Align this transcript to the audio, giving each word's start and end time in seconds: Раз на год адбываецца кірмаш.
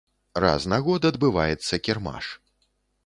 Раз 0.43 0.65
на 0.71 0.79
год 0.87 1.05
адбываецца 1.11 1.79
кірмаш. 1.89 2.33